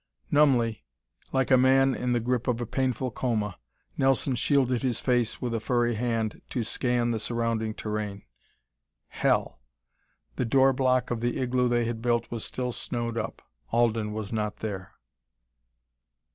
Numbly, 0.31 0.83
like 1.31 1.51
a 1.51 1.59
man 1.59 1.93
in 1.93 2.11
the 2.11 2.19
grip 2.19 2.47
of 2.47 2.59
a 2.59 2.65
painful 2.65 3.11
coma, 3.11 3.59
Nelson 3.99 4.33
shielded 4.33 4.81
his 4.81 4.99
face 4.99 5.39
with 5.39 5.53
a 5.53 5.59
furry 5.59 5.93
hand 5.93 6.41
to 6.49 6.63
scan 6.63 7.11
the 7.11 7.19
surrounding 7.19 7.75
terrain. 7.75 8.23
"Hell!" 9.09 9.59
The 10.37 10.45
door 10.45 10.73
block 10.73 11.11
of 11.11 11.21
the 11.21 11.37
igloo 11.37 11.67
they 11.69 11.85
had 11.85 12.01
built 12.01 12.31
was 12.31 12.43
still 12.43 12.71
snowed 12.71 13.15
up; 13.15 13.43
Alden 13.71 14.11
was 14.11 14.33
not 14.33 14.57
there! 14.57 14.93